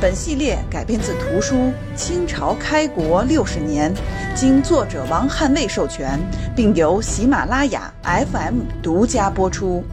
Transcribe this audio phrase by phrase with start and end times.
[0.00, 1.54] 本系列改编自图书
[1.96, 3.94] 《清朝开国六十年》，
[4.34, 6.18] 经作者王汉卫授权，
[6.54, 9.84] 并由喜马拉雅 FM 独家播出。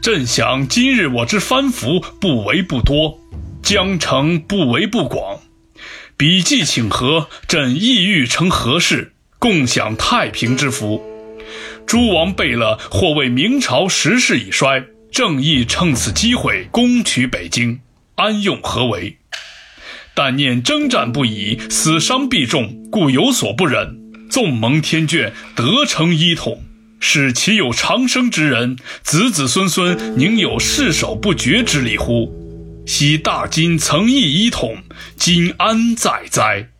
[0.00, 3.18] 朕想今日我之藩服不为不多，
[3.62, 5.40] 江城不为不广。
[6.16, 11.02] 笔记请和，朕意欲成和事，共享太平之福。
[11.86, 14.84] 诸王贝勒或为明朝时势已衰。
[15.14, 17.78] 正义趁此机会攻取北京，
[18.16, 19.16] 安用何为？
[20.12, 23.96] 但念征战不已，死伤必重，故有所不忍。
[24.28, 26.64] 纵蒙天眷，得成一统，
[26.98, 32.34] 使其有长生之人，子子孙孙宁有誓守不绝之理乎？
[32.84, 34.78] 昔大金曾意一统，
[35.16, 36.70] 今安在哉？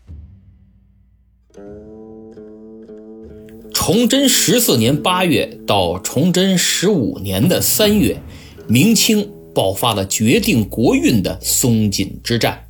[3.87, 8.19] 崇祯十四年八月到崇祯十五年的三月，
[8.67, 12.65] 明清爆发了决定国运的松锦之战。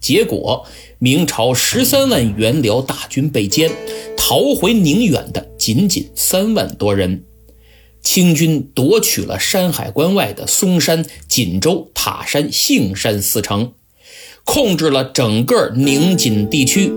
[0.00, 0.64] 结果，
[1.00, 3.68] 明朝十三万元辽大军被歼，
[4.16, 7.24] 逃回宁远的仅仅三万多人。
[8.00, 13.72] 清军夺取了山海关外的松山、锦州、塔山、杏山四城，
[14.44, 16.92] 控制了整个宁锦地区。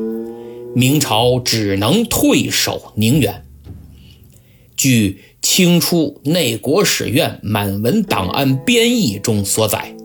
[0.76, 3.44] 明朝只能退守宁远。
[4.84, 9.96] 据清初内国史院满文档案编译中所载，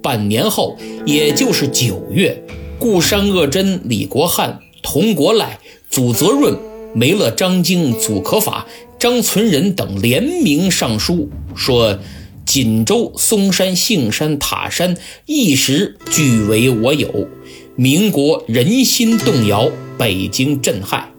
[0.00, 2.40] 半年后，也就是九月，
[2.78, 5.58] 顾山鄂真、李国汉、佟国赖、
[5.90, 6.56] 祖泽润、
[6.94, 8.68] 梅勒张经、祖可法、
[9.00, 11.98] 张存仁等联名上书，说
[12.46, 17.26] 锦州、松山、杏山、塔山一时俱为我有，
[17.74, 19.68] 民国人心动摇，
[19.98, 21.09] 北京震撼。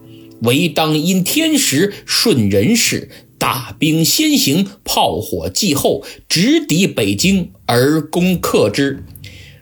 [0.42, 3.08] 唯当因天时顺人事，
[3.38, 9.04] 大兵先行，炮火继后，直抵北京而攻克之。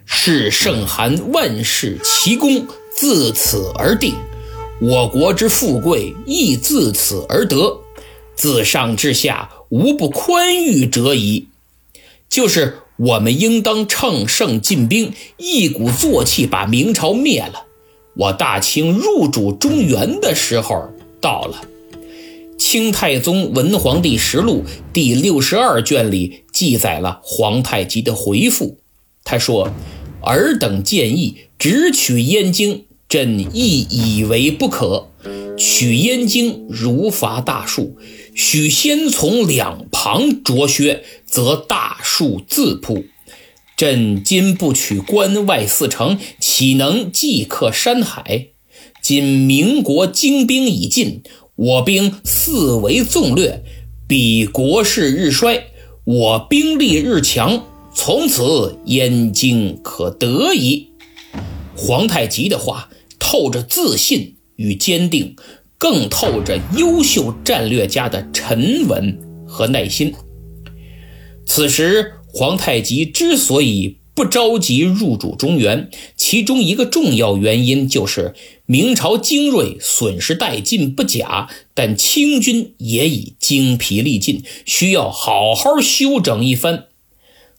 [0.04, 4.14] 是圣寒万世奇功自此而定，
[4.80, 7.78] 我国之富贵亦自此而得，
[8.34, 11.46] 自上至下无不宽裕者矣。
[12.28, 17.66] 就是我们应当乘胜进兵，一鼓作气把明朝灭了。
[18.20, 20.90] 我大清入主中原的时候
[21.22, 21.62] 到了，
[22.58, 28.76] 《清太宗文皇帝实录》第六十二卷里记载了皇太极的回复。
[29.24, 29.72] 他说
[30.20, 35.08] ：“尔等建议直取燕京，朕亦以为不可。
[35.56, 37.96] 取燕京如伐大树，
[38.34, 43.04] 须先从两旁啄削，则大树自扑。”
[43.76, 46.18] 朕今不取关外四城，
[46.60, 48.48] 岂能即克山海？
[49.00, 51.22] 今明国精兵已尽，
[51.56, 53.64] 我兵四围纵掠，
[54.06, 55.68] 彼国势日衰，
[56.04, 60.90] 我兵力日强，从此燕京可得矣。
[61.74, 65.34] 皇太极的话透着自信与坚定，
[65.78, 69.18] 更透着优秀战略家的沉稳
[69.48, 70.12] 和耐心。
[71.46, 72.12] 此时。
[72.32, 78.34] 皇太极之所以不着急入主中原，其中一个重要原因就是
[78.66, 86.84] 明朝精锐损失殆尽不假，但清军也已精疲力尽，需要好好休整一番。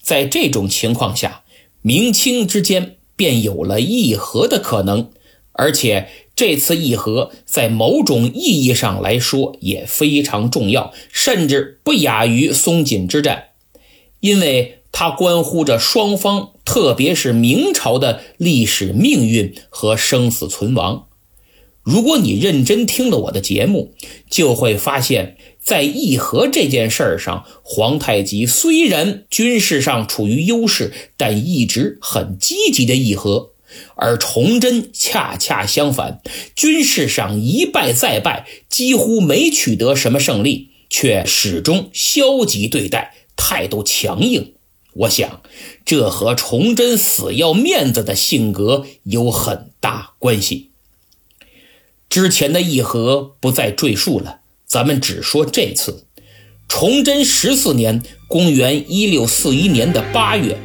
[0.04, 1.42] 在这种情况下，
[1.82, 5.10] 明清之间便有了议和的可能，
[5.54, 13.46] 而且这次议和在某种意义上来说也非常重要，甚至不亚于松锦之战。
[14.20, 21.08] 因为它关乎着双方，特别是明朝的历史命运和生死存亡。
[21.84, 23.94] 如果你认真听了我的节目，
[24.30, 33.54] 就会发现，在议和这件事儿上，皇太极虽然军事上处于优势，但一直很积极的议和；
[33.96, 36.22] 而崇祯恰恰相反，
[36.56, 43.16] 军事上一败再败，几乎没取得什么胜利，却始终消极对待。
[43.36, 44.54] 态度强硬，
[44.94, 45.42] 我想
[45.86, 50.72] 这和崇祯死要面子的性格有很大关系。
[52.10, 56.06] 之前的议和不再赘述了，咱们只说这次。
[56.68, 60.58] 崇祯十四年（公元1641年的八月），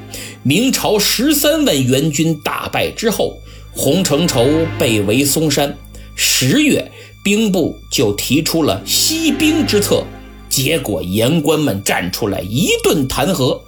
[0.44, 3.32] 明朝十三万援军大败之后，
[3.72, 4.46] 洪承畴
[4.78, 5.76] 被围松山。
[6.16, 6.90] 十月，
[7.24, 10.04] 兵部就提出了息兵之策，
[10.48, 13.60] 结果言官们站出来一顿弹劾，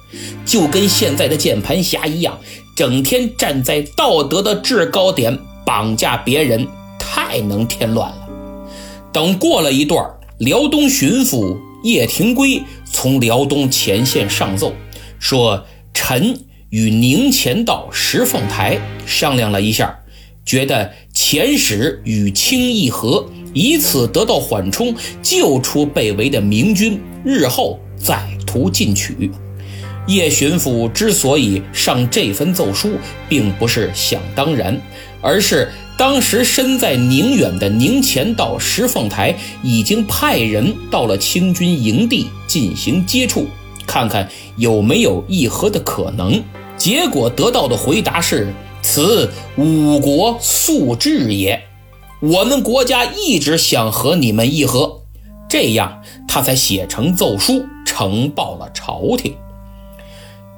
[0.45, 2.39] 就跟现在的键盘侠一样，
[2.75, 6.67] 整天站在道德的制高点绑架别人，
[6.97, 8.27] 太能添乱了。
[9.11, 10.05] 等过了一段，
[10.39, 14.73] 辽东巡抚叶廷圭从辽东前线上奏，
[15.19, 16.37] 说臣
[16.69, 19.99] 与宁前道石凤台商量了一下，
[20.45, 29.31] 觉得遣使与清议和，以此得到缓冲，救出被围的明军，日后再图进取。
[30.09, 32.89] 叶巡抚之所以上这份奏书，
[33.29, 34.77] 并不是想当然，
[35.21, 35.71] 而是。
[35.97, 43.45] 当时身在宁远的宁前道石凤台已经派人到了清军营地进行接触，
[43.85, 44.25] 看看
[44.55, 46.41] 有没有议和的可能。
[46.77, 48.47] 结果得到的回答是
[48.81, 51.61] ：“此五国素志也，
[52.21, 55.01] 我们国家一直想和你们议和。”
[55.49, 59.35] 这样他才写成奏书呈报了朝廷。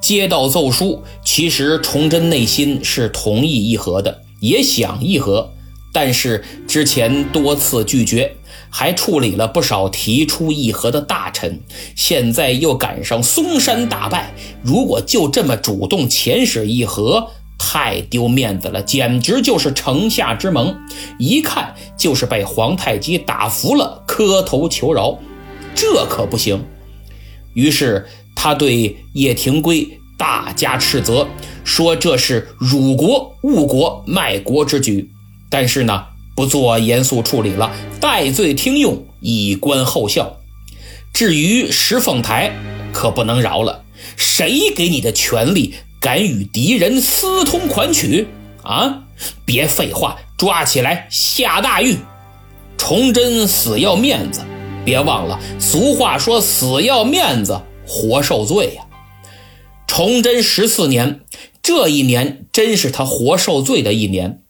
[0.02, 4.22] 接到奏书，其实崇祯内心是同意议和的。
[4.40, 5.52] 也想议和，
[5.92, 8.34] 但是之前多次拒绝，
[8.68, 11.60] 还处理了不少提出议和的大臣。
[11.94, 20.76] 现在又赶上嵩山大败，如果就这么主动遣使议和，太丢面子了，简直就是城下之盟，
[21.20, 25.16] 一看就是被皇太极打服了，磕头求饶，
[25.72, 26.64] 这可不行。
[27.54, 28.06] 于是
[28.42, 31.28] 他对叶廷圭大加斥责。
[31.62, 35.08] 说这是辱国、误国、卖国之举，
[35.48, 36.02] 但是呢，
[36.34, 40.38] 不做严肃处理了，戴罪听用，以观后效。
[41.12, 42.52] 至于石凤台，
[42.92, 43.84] 可不能饶了。
[44.16, 48.26] 谁给你的权力，敢与敌人私通款曲？
[48.64, 49.04] 啊！
[49.44, 51.96] 别废话，抓起来下大狱。
[52.76, 54.40] 崇祯死要面子，
[54.84, 57.60] 别忘了，俗话说死要面子，
[57.92, 58.86] 活受罪呀。
[59.86, 61.20] 崇祯十四年。
[61.62, 64.40] 这一年真是他活受罪的一年，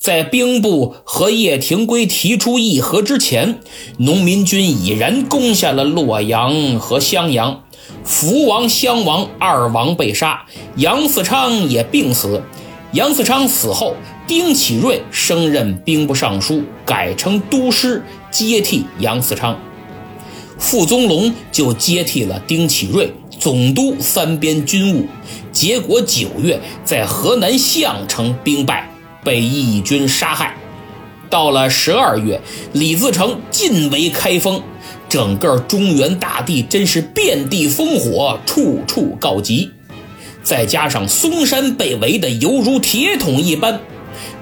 [0.00, 3.60] 在兵部和叶廷圭提出议和之前，
[3.98, 7.62] 农民军已然攻下了洛阳和襄阳，
[8.02, 12.42] 福王、襄王二王被杀，杨嗣昌也病死。
[12.90, 13.94] 杨嗣昌死后，
[14.26, 18.02] 丁启瑞升任兵部尚书，改成都师，
[18.32, 19.56] 接替杨嗣昌。
[20.58, 25.06] 傅宗龙就接替了丁启瑞，总督三边军务。
[25.52, 28.90] 结果九月，在河南项城兵败，
[29.24, 30.54] 被义军杀害。
[31.28, 32.40] 到了十二月，
[32.72, 34.62] 李自成进围开封，
[35.08, 39.70] 整个中原大地真是遍地烽火，处处告急。
[40.42, 43.80] 再加上嵩山被围的犹如铁桶一般，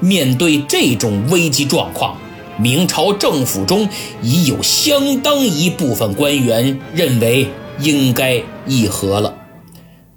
[0.01, 2.19] 面对这种危机状况，
[2.59, 3.89] 明朝政府中
[4.23, 7.49] 已有相当一部分官员认为
[7.81, 9.39] 应该议和了。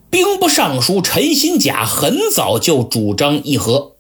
[0.10, 3.94] 兵部尚书陈新甲很早就主张议和，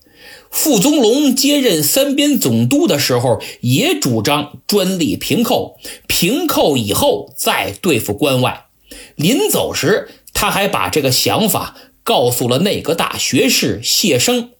[0.49, 5.77] 傅宗龙接任三边总督的时候也主张专利平寇，
[6.07, 8.67] 平寇以后再对付关外。
[9.15, 14.51] 临走时，他还把这个想法告诉了内阁大学士谢生。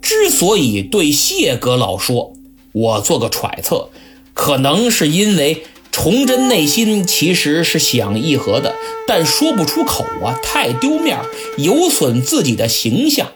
[0.00, 2.32] 之所以对谢阁老说，
[2.72, 3.88] 我做个揣测，
[4.34, 5.64] 可能是因为。
[5.94, 8.74] 崇祯内心其实是想议和的，
[9.06, 11.18] 但说不出口啊，太丢面
[11.58, 13.32] 有损自己的形象，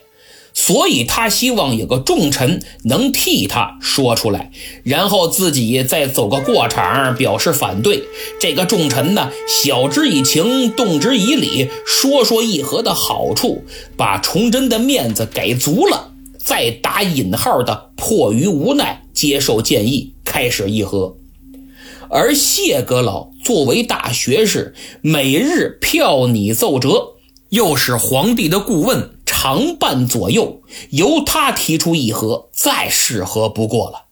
[0.55, 4.51] 所以他希望有个重臣能替他说出来，
[4.85, 8.05] 然后自己再走个过场表示反对。
[8.41, 13.65] 这个重臣呢，晓之以情，动之以理，说说议和的好处，
[13.99, 21.17] 把崇祯的面子给足了，再打引号的迫于无奈接受建议，开始议和。
[22.09, 27.15] 而谢阁老作为大学士，每日票拟奏折，
[27.49, 34.05] 又是皇帝的顾问，常伴左右，由他提出议和，再适合不过了。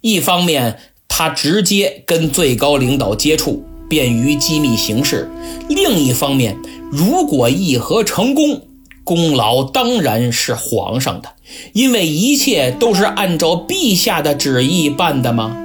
[0.00, 5.28] 一方面，他直接跟最高领导接触，便于机密行事；
[5.68, 6.58] 另一方面，
[6.90, 8.60] 如果议和成功，
[9.04, 11.30] 功劳当然是皇上的，
[11.72, 15.56] 因为一切都是按照陛下的旨意办的吗？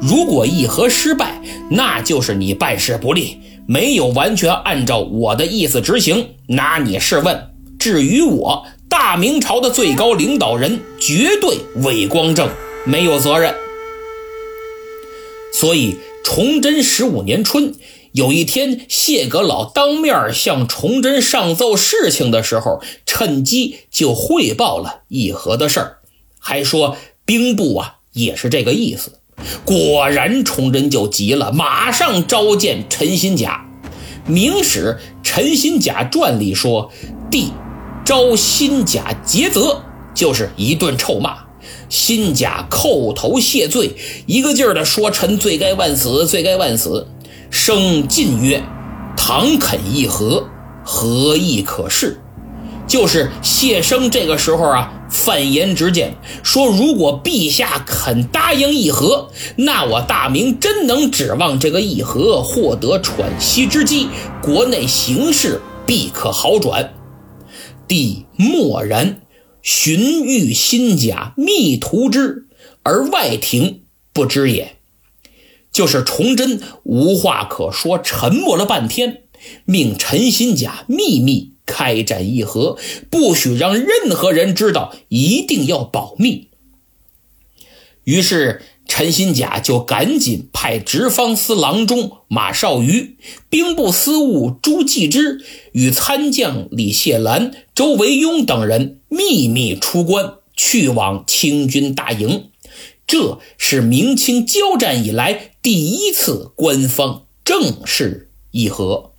[0.00, 7.48] 如果议和失败，那就是你办事不力，没有完全按照我的意思执行，拿你试问。
[7.78, 12.48] 至于我，大明朝的最高领导人，绝对伟光正，
[12.84, 13.54] 没有责任。
[15.52, 17.72] 所以崇祯十五年春，
[18.12, 25.98] 有一天，谢阁老当面向崇祯上奏事情的时候，趁机就汇报了议和的事儿，
[26.38, 29.14] 还说兵部啊也是这个意思。
[29.64, 33.66] 果然，崇祯就急了，马上召见陈新甲。
[34.30, 36.92] 《明史陈新甲传》里说
[37.30, 37.50] ：“帝
[38.04, 39.82] 召新甲诘责，
[40.14, 41.38] 就是一顿臭骂。
[41.88, 47.08] 新甲叩头谢罪，一个劲儿的说：‘臣罪该万死，罪该万死。’
[47.52, 48.60] 生进曰
[49.16, 50.48] ：‘倘肯议和，
[50.82, 52.16] 何意可恃？’
[52.88, 64.08] 就是谢生这个时候啊。”范言直谏说：“如果陛下肯答应议和，那我大明真能指望这个议和获得喘息之机，
[64.42, 66.94] 国内形势必可好转。”
[67.86, 69.20] 帝默然，
[69.60, 72.46] 寻遇新甲，密图之，
[72.82, 73.82] 而外廷
[74.14, 74.76] 不知也。
[75.72, 79.22] 就是崇祯无话可说，沉默了半天，
[79.64, 81.52] 命陈新甲秘密。
[81.64, 82.76] 开展议和，
[83.08, 86.48] 不许让任何人知道，一定要保密。
[88.02, 93.16] 于是陈新甲就赶紧派直方司郎中马绍瑜、
[93.48, 95.40] 兵部司务朱继之
[95.72, 102.50] 与参将李谢兰、周维庸等人秘密出关，去往清军大营。
[103.06, 109.12] 这是明清交战以来第一次官方正式议和。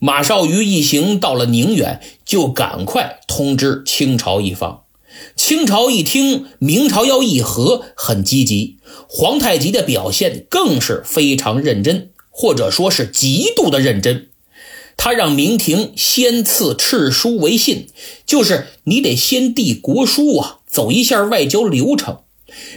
[0.00, 4.82] 马绍瑜一行到了宁远，就赶快通知清朝一方。
[5.36, 8.78] 清朝一听明朝要议和，很积极。
[9.08, 14.30] 皇太极的表现更是非常认真，或者说是极度的认真。
[14.96, 17.86] 他让明廷先赐敕书为信，
[18.26, 22.22] 就是你得先递国书啊，走一下外交流程。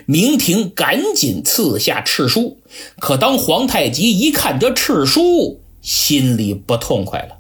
[0.06, 2.58] 明廷赶紧赐下敕书，
[3.00, 7.38] 可当皇太极一看这敕书，心里不痛快了，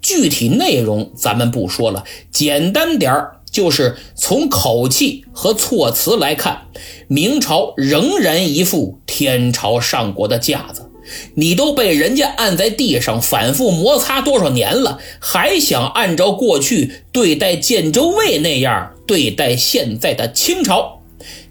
[0.00, 6.68] 具体内容咱们不说了，简单点儿就是从口气和措辞来看，
[7.08, 10.86] 明朝仍然一副天朝上国的架子。
[11.34, 20.99] 你都被人家按在地上反复摩擦多少年了，还想按照过去对待建州卫那样对待现在的清朝？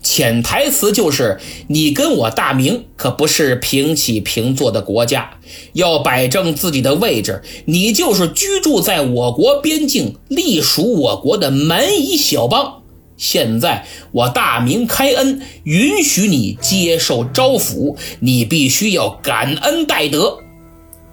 [0.01, 5.38] 潜台词就是，你跟我大明可不是平起平坐的国家，
[5.73, 7.41] 要摆正自己的位置。
[7.65, 12.81] 你就是居住在我国边境、隶属我国的蛮夷小邦。
[13.17, 20.38] 现在我大明开恩，允许你接受招抚，你必须要感恩戴德。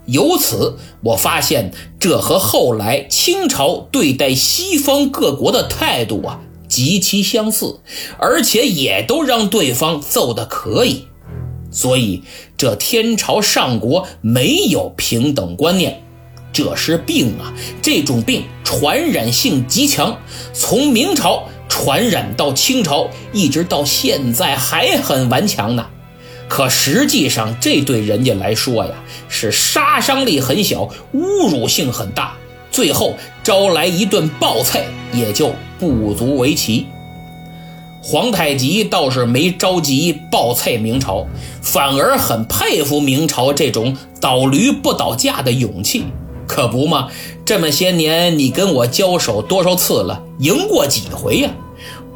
[0.07, 6.41] 由此，我发现这和后来清朝对待西方各国的态度啊。
[6.69, 7.81] 极其相似，
[8.19, 11.07] 而且也都让对方揍得可以，
[11.71, 12.23] 所以
[12.57, 16.03] 这天朝上国没有平等观念，
[16.53, 17.53] 这是病啊！
[17.83, 20.19] 这种病传染性极强，
[20.53, 25.87] 从明朝传染到清朝，一直到现在还很顽强呢。
[26.49, 28.93] 可实际上，这对人家来说呀，
[29.29, 32.37] 是杀伤力很小，侮辱性很大。
[32.71, 36.89] 最后招来一顿暴菜，也就不足为奇。
[38.03, 41.29] 皇太极倒是没着急暴菜明朝，
[41.63, 46.07] 反而很佩服明朝这种倒驴不倒架的勇气。
[46.49, 47.07] 可不嘛，
[47.45, 51.51] 这么些年你跟我交手多少次了，赢过几回呀？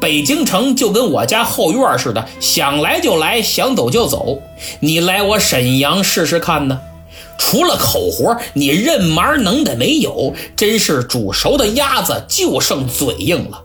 [0.01, 4.41] 北京城就跟我家后院似的，想来就来，想走就走。
[4.81, 6.77] 你来我沈阳试试看呢？
[7.37, 13.63] 除了口活，你任麻能的没有，真是煮熟的鸭子就剩嘴硬了。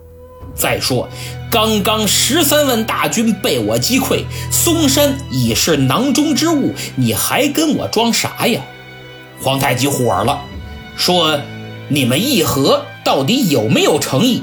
[0.55, 1.09] 再说，
[1.50, 8.62] 刚刚十三万大军被我击溃，嵩山已是囊中之物，你还跟我装啥呀？
[9.43, 10.41] 皇太极火了，
[10.97, 11.38] 说
[11.88, 14.43] ：“你们议和到底有没有诚意？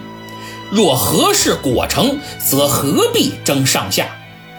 [0.69, 4.07] 若和事果成，则何必争上下？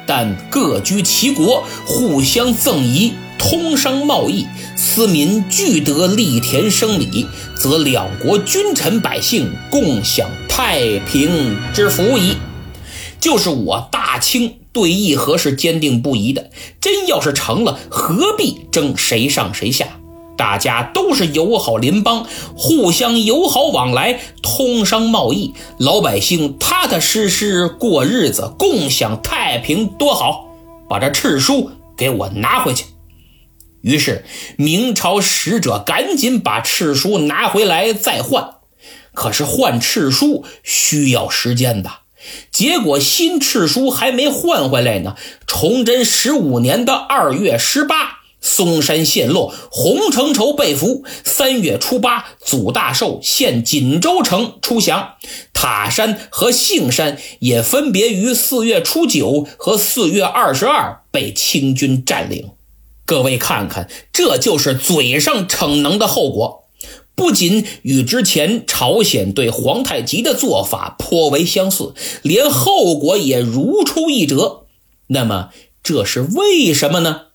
[0.07, 7.27] 但各居其国，互相赠仪。”通商贸易，斯民俱得利田生理，
[7.57, 12.37] 则两国君臣百姓共享太平之福矣。
[13.21, 16.51] 就是我大清对议和是坚定不移的，
[16.81, 19.87] 真要是成了，何必争谁上谁下？
[20.37, 22.27] 大家都是友好邻邦，
[22.57, 30.47] 互相友好往来，通商贸易，老百姓踏踏实实过日子，共享太平，多好！
[30.89, 32.85] 把这敕书给我拿回去。
[33.85, 34.25] 于是，
[34.57, 38.55] 明朝使者赶紧把敕书拿回来再换。
[39.13, 41.91] 可是换敕书需要时间的，
[42.51, 51.05] 结果新敕书还没换回来呢，崇祯十五年的二月十八，嵩山陷落，洪承畴被俘。
[51.23, 55.17] 三月初八，祖大寿献锦州城出降，
[55.53, 62.54] 塔山和杏山也分别于四月初九和四月二十二被清军占领。
[63.07, 66.65] 各位看看，这就是嘴上逞能的后果。
[67.15, 74.65] 不仅与之前朝鲜对皇太极的做法颇为相似，连后果也如出一辙。
[75.09, 75.51] 那么
[75.83, 77.27] 这是为什么呢？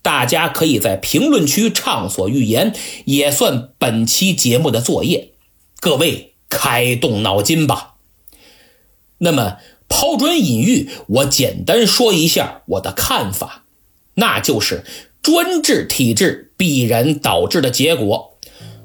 [0.00, 2.72] 大家可以在评论区畅所欲言，
[3.06, 5.32] 也算本期节目的作业。
[5.80, 7.94] 各位开动脑筋吧。
[9.18, 9.56] 那么
[9.88, 13.64] 抛砖引玉，我简单说一下我的看法，
[14.14, 14.84] 那就是
[15.26, 18.38] 专制体制必然导致的结果。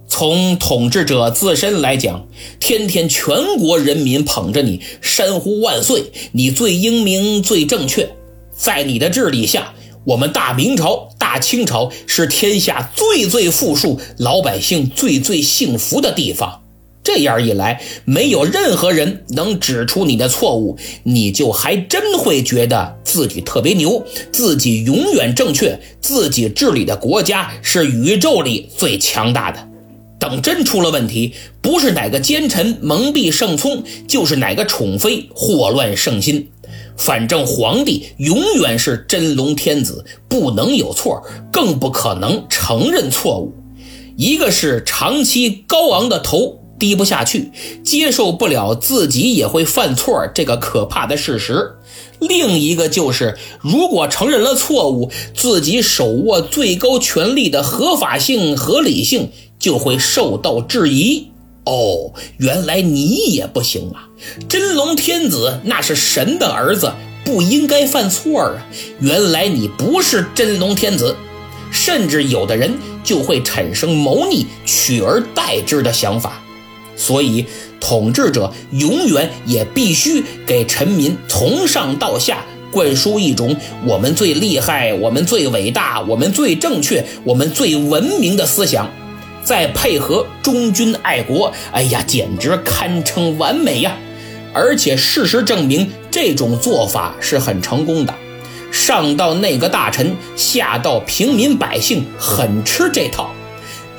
[0.07, 2.27] 从统治者自身来讲，
[2.59, 8.09] 天天全国人民捧着你，山呼万岁，你最英明最正确。
[8.51, 16.63] 在你的治理下，我们大明朝、大清朝是天下最最富庶、老百姓最最幸福的地方。
[17.03, 29.67] 这样一来，没有任何人能指出你的错误，你就还真会觉得自己特别牛，自己永远正确，自己治理的国家是宇宙里最强大的。
[30.19, 36.49] 等真出了问题，不是哪个奸臣蒙蔽圣聪，就是哪个宠妃祸乱圣心。
[36.95, 43.55] 反正皇帝永远是真龙天子，不能有错，更不可能承认错误。
[44.15, 47.51] 一个是长期高昂的头低不下去，
[47.83, 51.75] 接受不了自己也会犯错这个可怕的事实；
[52.19, 59.29] 另一个就是如果承认了错误，自己手握最高权力的合法性、合理性。
[59.61, 61.27] 就会受到质疑
[61.65, 64.09] 哦，原来你也不行啊！
[64.49, 66.91] 真龙天子那是神的儿子，
[67.23, 68.65] 不应该犯错啊！
[68.99, 71.15] 原来你不是真龙天子，
[71.71, 76.40] 甚至有的人就会产生谋逆、取而代之的想法。
[76.95, 77.45] 所以，
[77.79, 88.89] 统治者永远也必须给臣民从上到下灌输一种“我们最厉害，我们最伟大，我们最正确，我们最文明”的思想。
[89.43, 93.97] 再配合忠君爱国，哎呀，简直堪称完美呀！
[94.53, 98.13] 而且事实证明，这种做法是很成功的。
[98.71, 103.31] 上到那个大臣，下到平民百姓，很吃这套。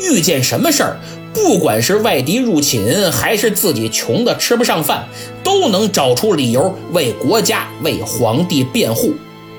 [0.00, 0.96] 遇见什么事儿，
[1.34, 5.06] 不管是外敌入侵，还是自己穷的吃不上饭，
[5.42, 9.14] 都能找出理由为国家、为皇帝辩护。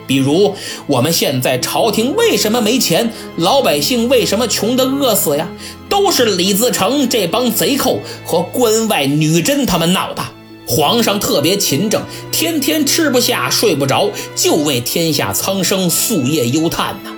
[0.06, 0.54] 比如，
[0.86, 3.12] 我们现在朝廷为什么没钱？
[3.38, 5.48] 老百姓为什么穷得饿死呀？
[5.88, 10.22] 都是李自成这帮贼寇和关外女真他们闹的。
[10.68, 17.12] 皇上特别勤政，天天吃不下睡不着，就为天下苍生夙夜忧叹呢。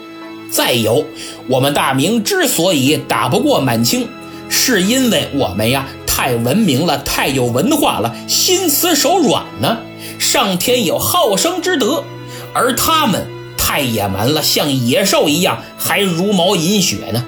[0.50, 1.06] 再有，
[1.48, 4.08] 我们大明之所以打不过满清，
[4.58, 9.80] 是因为我们呀太文明了，太有文化了，心慈手软呢。
[10.18, 12.04] 上天有好生之德。
[12.54, 17.26] 而他们太野蛮了，像野兽一样，还茹毛饮血呢。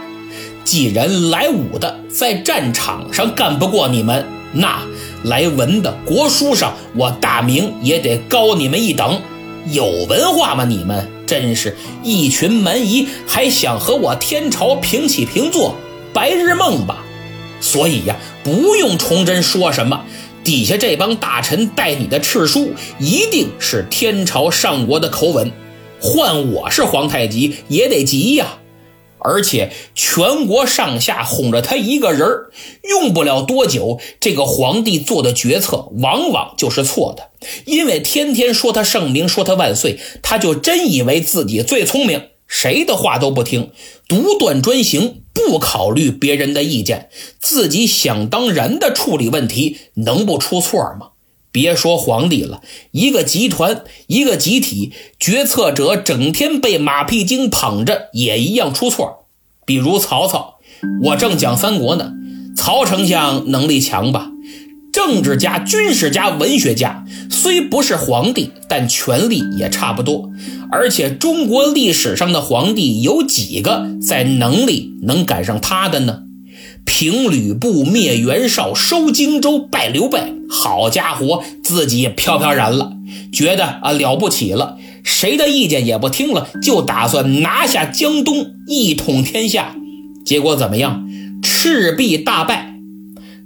[0.63, 4.79] 既然来武的在战场上干不过你们，那
[5.23, 9.21] 来文的国书上，我大明也得高你们一等。
[9.69, 10.63] 有文化吗？
[10.63, 15.75] 你们真是一群蛮夷，还想和我天朝平起平坐？
[16.13, 17.03] 白日梦吧！
[17.67, 20.05] 所以呀，不用崇祯说什么。
[20.45, 25.51] 底下这帮大臣带你的敕书，一定是天朝上国的口吻。
[25.99, 28.59] 换我是皇太极，也得急呀。
[29.19, 32.25] 而且全国上下哄着他一个人
[32.87, 37.31] 用不了多久，这个皇帝做的决策往往就是错的。
[37.65, 42.29] 因为天天说他圣明，说他万岁，他就真以为自己最聪明。
[42.47, 43.71] 谁的话都不听，
[44.07, 51.09] 独断专行，不考虑别人的意见，自己想当然的处理问题，能不出错吗？
[51.51, 59.25] 别说皇帝了，一个集团、一个集体，决策者整天被马屁精捧着，也一样出错。
[59.65, 60.59] 比如曹操，
[61.03, 62.13] 我正讲三国呢，
[62.55, 64.31] 曹丞相能力强吧？
[64.91, 70.29] 政治家、军事家、文学家，虽不是皇帝，但权力也差不多。
[70.71, 76.23] 而且中国历史上的皇帝有几个在能力能赶上他的呢？
[76.83, 82.93] 平吕布、灭袁绍、收荆州、败刘备，好家伙，自己也飘飘然了，
[83.31, 89.75] 觉得啊了不起了，谁的意见也不听了，就打算拿下江东，一统天下。
[90.25, 91.05] 结果怎么样？
[91.43, 92.73] 赤壁大败。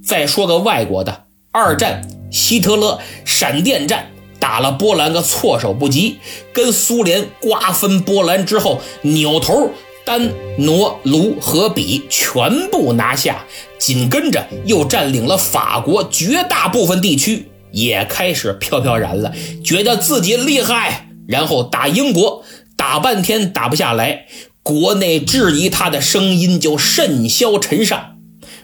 [0.03, 1.20] 再说个外国的。
[1.53, 4.09] 二战希特勒闪电战
[4.39, 6.17] 打了波兰个措手不及，
[6.53, 9.71] 跟苏联瓜分波兰之后，扭头
[10.05, 13.45] 丹、挪、卢和比全部拿下，
[13.77, 22.45] 紧跟着又占领了法国绝大部分地区，也开始飘飘然了，觉得自己厉害，然后打英国，
[22.77, 24.25] 打半天打不下来，
[24.63, 28.10] 国内质疑他的声音就甚嚣尘上。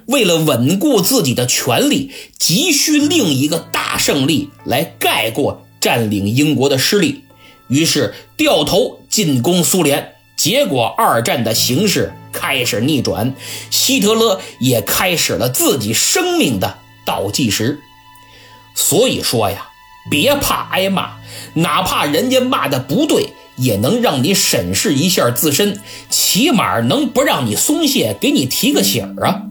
[0.07, 7.23] 为了稳固自己的权力，急需另一个大胜利来盖过占领英国的失利，
[7.67, 10.13] 于是掉头进攻苏联。
[10.37, 13.35] 结果二战的形势开始逆转，
[13.69, 17.79] 希特勒也开始了自己生命的倒计时。
[18.75, 19.69] 所以说呀，
[20.09, 21.17] 别怕挨骂，
[21.55, 29.41] 哪怕人家骂的不对，也能让你审视一下自身，起码能不让你松懈，给你提个醒啊。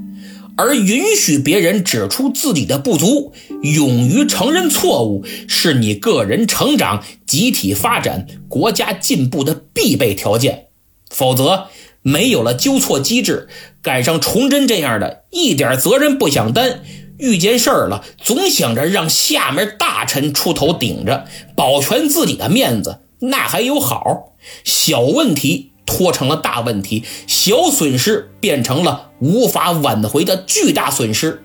[0.57, 10.69] 而允许别人指出自己的不足，勇于承认错误，是你个人成长、集体发展、国家进步的必备条件。
[11.11, 11.69] 否则，
[12.03, 13.49] 没有了纠错机制，
[13.83, 16.83] 赶上崇祯这样的一点责任不想担，
[17.19, 24.33] 遇见事儿了总想着让下面大臣出头顶着，保全自己的面子，那还有好。
[24.65, 25.73] 小问题。
[25.87, 31.43] 拖成了大问题，小损失变成了无法挽回的巨大损失。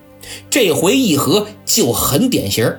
[0.50, 2.76] 这回议和就很典型，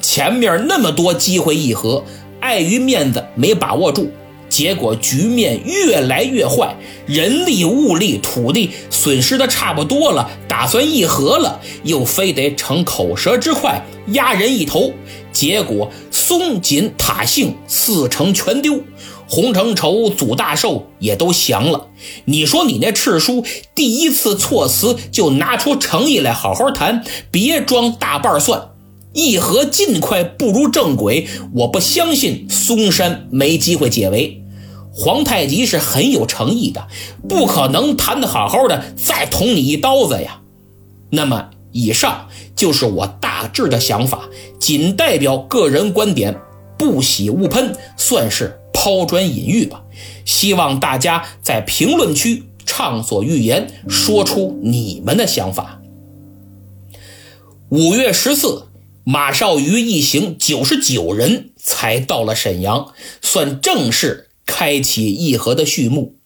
[0.00, 2.04] 前面那么多机会议和，
[2.40, 4.10] 碍于面子没把握住，
[4.48, 6.74] 结果局面越来越坏，
[7.06, 14.92] 人力、物力、土地损失的差不多了，打算议和了，又非得逞口舌之快压人一头，
[15.32, 18.80] 结果松紧塔性四成全丢。
[19.32, 21.86] 洪承畴、祖大寿也都降了。
[22.26, 23.42] 你说你那赤书
[23.74, 28.72] 第一次措辞就拿出诚意来好好谈，别装大瓣蒜。
[29.14, 34.42] 议和尽快步入正轨，我不相信嵩山没机会解围。
[34.92, 36.86] 皇太极是很有诚意的，
[37.26, 40.42] 不可能谈得好好的再捅你一刀子呀。
[41.08, 44.28] 那么以上就是我大致的想法，
[44.60, 46.38] 仅代表个人观点，
[46.76, 48.58] 不喜勿喷，算是。
[48.82, 49.84] 抛砖引玉吧，
[50.24, 55.80] 希望大家在评论区畅所欲言，说出你们的想法。
[57.68, 58.64] 五月十四，
[59.04, 66.16] 马绍瑜一行九十九人才到了沈阳，算正式开启议和的序幕。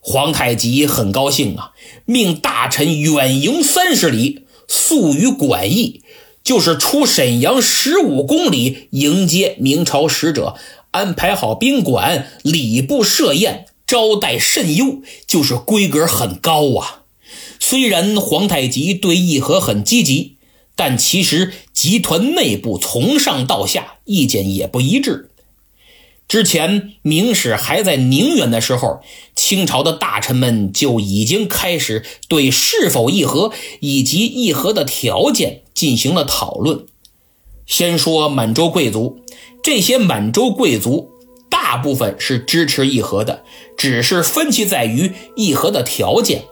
[0.00, 1.72] 皇太极很高兴啊，
[2.06, 6.00] 命大臣远迎三十里，宿于馆驿，
[6.42, 10.54] 就是出沈阳十五公里迎接明朝使者。
[10.94, 17.02] 安排好宾馆，礼部设宴，招待甚优，就是规格很高啊。
[17.58, 20.36] 虽然皇太极对议和很积极，
[20.76, 25.30] 但其实集团内部从上到下意见也不一致。
[26.28, 29.00] 之前明史还在宁远的时候，
[29.34, 36.86] 清朝的大臣们就已经开始对是否议和以及议和的条件进行了讨论。
[37.66, 39.24] 先说满洲贵族。
[39.64, 41.08] 这些满洲贵族
[41.48, 43.44] 大部分是支持议和的，
[43.78, 46.42] 只是分歧在于议和的条件。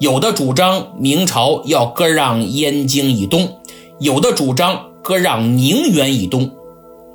[0.00, 3.58] 有的主张明朝要割让燕京以东，
[4.00, 6.50] 有的主张割让宁远以东。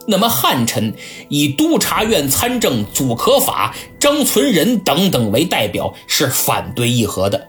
[0.06, 0.94] 那么汉臣
[1.30, 7.48] 以督察院参政祖可法、张存仁等等为代表，是反对议和的。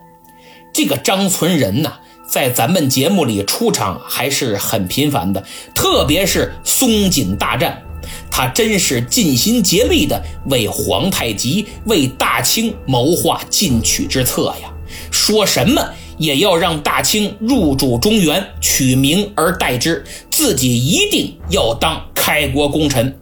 [0.72, 1.98] 这个张存仁呐。
[2.26, 7.82] 在咱们节目里出场还是很频繁的，特别是松锦大战，
[8.30, 14.72] 他真是尽心竭力的为皇太极、为大清谋划进取之策呀！
[15.10, 23.16] 说什么也要让大清入主中原，取名而代之，自己一定要当开国功臣。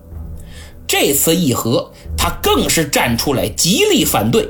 [0.87, 4.49] 这次议和，他更是站出来极力反对。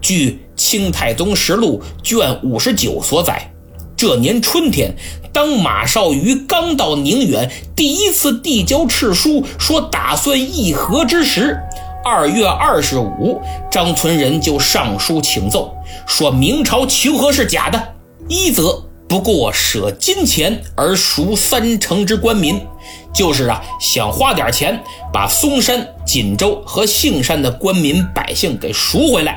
[0.00, 3.52] 据《清太宗实录》卷五十九所载。
[4.00, 4.94] 这年春天，
[5.30, 11.60] 当马绍瑜刚到宁远，第一次递交敕书，说打算议和之时，
[12.02, 13.38] 二月二十五，
[13.70, 15.74] 张存仁就上书请奏，
[16.06, 17.78] 说明朝求和是假的，
[18.26, 22.58] 一则不过舍金钱而赎三成之官民，
[23.12, 24.82] 就是啊，想花点钱
[25.12, 29.34] 把嵩山、锦州和杏山的官民百姓给赎回来；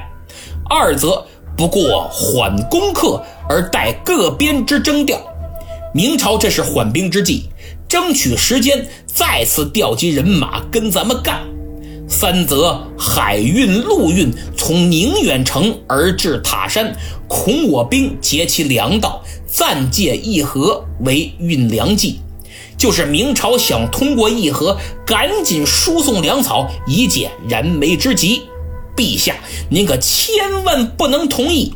[0.69, 1.25] 二则
[1.57, 3.21] 不过缓攻克。
[3.47, 5.19] 而待各边之征调，
[5.93, 7.49] 明朝这是缓兵之计，
[7.87, 11.41] 争取时间再次调集人马跟咱们干。
[12.07, 16.95] 三则海运、陆运从宁远城而至塔山，
[17.27, 22.19] 恐我兵劫其粮道，暂借议和为运粮计。
[22.77, 28.43] 就是明朝想通过议和赶紧输送粮草，以解燃眉之急。
[28.95, 29.35] 陛下，
[29.69, 31.73] 您可千万不能同意。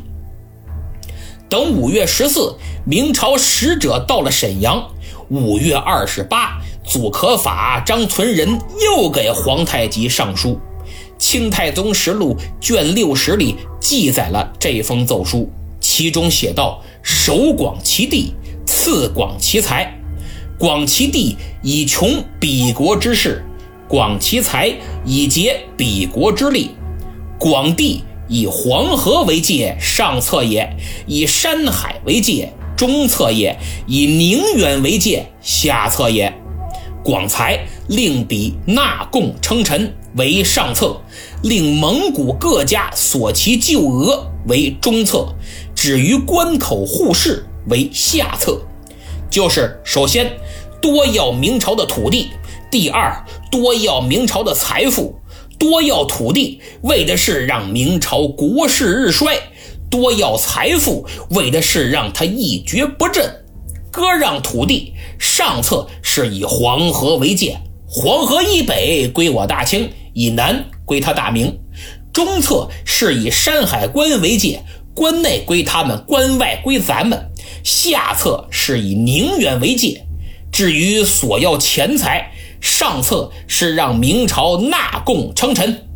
[1.48, 4.86] 等五月十四，明朝使者到了沈阳。
[5.30, 10.50] 五月二十八，祖可法、张存仁又给皇太极上书，
[11.18, 18.34] 《清太宗实录》卷六十里记载了这封奏书，其中写道：“首广其地，
[18.66, 19.94] 次广其财。
[20.58, 23.44] 广其地以穷彼国之势，
[23.86, 26.72] 广其财以竭彼国之力。
[27.38, 30.68] 广地以黄河为界，上策也；
[31.06, 36.32] 以山海为界。”中策也，以宁远为界；下策也。
[37.02, 41.00] 广才令彼纳贡称臣为上策，
[41.42, 45.34] 令蒙古各家所其旧额为中策，
[45.74, 48.60] 止于关口护市为下策。
[49.28, 50.30] 就是首先
[50.80, 52.30] 多要明朝的土地，
[52.70, 55.18] 第二多要明朝的财富，
[55.58, 59.36] 多要土地为的是让明朝国势日衰。
[59.90, 63.24] 多要财富，为的是让他一蹶不振；
[63.90, 71.52] 割让土地，上策是以黄河为界，黄河以北归我大清，以南归他大明；
[72.12, 74.62] 中策是以山海关为界，
[74.94, 77.18] 关内归他们，关外归咱们；
[77.64, 80.04] 下策是以宁远为界。
[80.52, 85.86] 至于索要钱财，上策是让明朝纳贡称臣，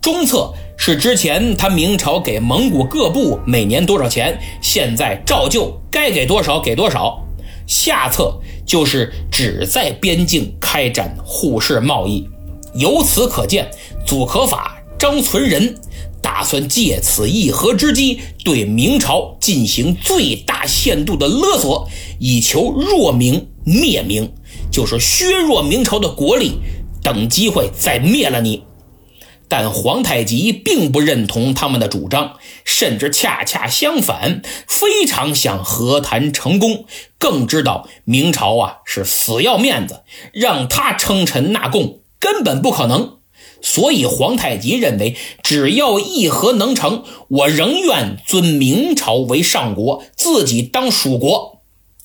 [0.00, 0.52] 中策。
[0.80, 7.20] 是之前他明朝给蒙古各部每年多少钱，现在照旧该给多少给多少。
[7.66, 8.32] 下策
[8.64, 12.28] 就是只在边境开展互市贸易。
[12.74, 13.68] 由此可见，
[14.06, 15.74] 祖可法、张存仁
[16.22, 21.88] 打算借此议和之机，对明朝进行最大限度的勒索，
[22.20, 24.32] 以求弱明灭明，
[24.78, 26.60] 就是削弱明朝的国力，
[27.02, 28.62] 等机会再灭了你。
[29.48, 36.84] 但皇太极并不认同他们的主张，甚至恰恰相反，非常想和谈成功。
[37.18, 43.16] 更知道明朝啊是死要面子，让他称臣纳贡根本不可能。
[43.60, 51.56] 所以皇太极认为，只要议和能成，我仍愿尊明朝为上国，自己当属国。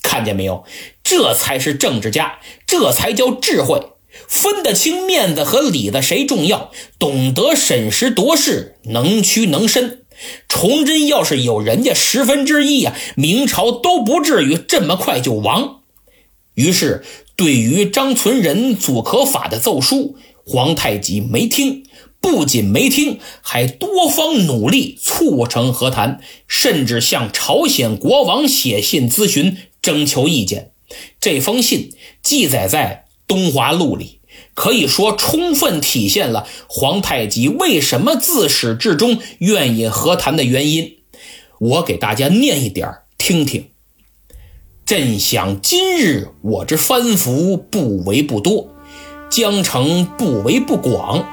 [0.01, 0.65] 看见没有？
[1.03, 3.81] 这才是政治家，这才叫智慧。
[4.27, 10.05] 分得清面子和里子谁重要，懂得审时度势，能屈能伸。
[10.47, 15.81] 崇祯要是有人家十分之一呀，明朝都不至于这么快就亡。
[16.53, 17.03] 于是，
[17.35, 21.83] 对于张存仁、祖可法的奏书，皇太极没听，
[22.21, 30.72] 不仅没听，还多方努力促成和谈，甚至向朝鲜国王写信咨询，征求意见。
[31.19, 33.01] 这封信记载在。
[33.35, 34.19] 《东华录》里
[34.53, 40.97] 可以说充分体现了皇太极为什么自始至终愿意和谈的原因。
[41.57, 43.69] 我给大家念一点听听。
[44.85, 48.75] 朕想今日我之藩服不为不多，
[49.31, 51.25] 江城不为不广，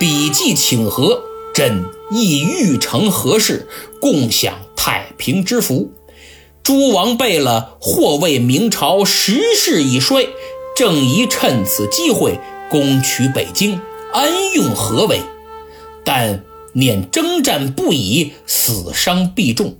[0.00, 1.22] 笔记请和，
[1.54, 3.68] 朕亦欲成何事，
[4.00, 5.92] 共享太平之福。
[6.64, 10.26] 诸王贝勒或谓明朝时势已衰。
[10.74, 13.78] 正宜趁此机会攻取北京，
[14.12, 15.20] 安用何为？
[16.04, 19.76] 但念征战不已，死伤必重，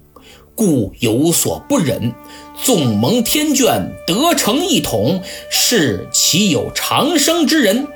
[0.54, 2.14] 故有所不忍。
[2.62, 7.88] 纵蒙天眷，得成一统，是岂有长生之人？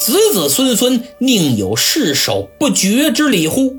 [0.00, 3.74] 子子孙孙宁有世守不绝之理乎？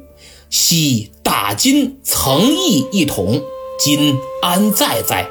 [0.50, 3.42] 昔大金曾意一统，
[3.84, 5.28] 今安在哉？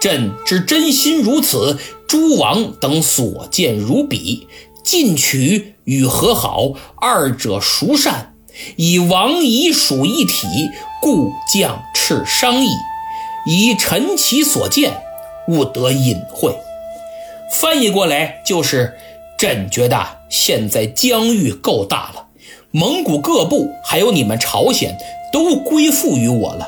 [0.00, 1.78] 朕之真心如此。
[2.06, 4.48] 诸王等所见如彼，
[4.82, 8.32] 进取与和好，二者孰善？
[8.76, 10.46] 以王夷属一体，
[11.02, 12.70] 故将斥商议。
[13.46, 15.02] 以臣其所见，
[15.48, 16.56] 勿得隐晦。
[17.52, 18.96] 翻译过来就是：
[19.38, 22.26] 朕觉得现在疆域够大了，
[22.70, 24.96] 蒙古各部还有你们朝鲜
[25.30, 26.66] 都归附于我了。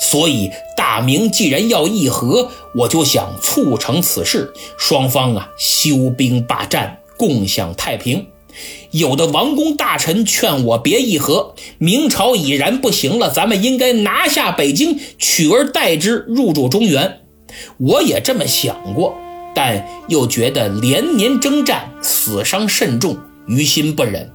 [0.00, 8.26] 所以，大明既然要议和，我就想促成此事，双方啊休兵罢战，共享太平。
[8.92, 17.20] 有的王公大臣劝我别议和，明朝已然不行了，咱们应该拿下北京，取而代之，入驻中原。
[17.78, 19.14] 我也这么想过，
[19.54, 24.30] 但又觉得连年征战，死伤甚重，于心不忍。